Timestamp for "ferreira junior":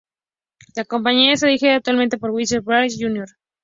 2.65-3.27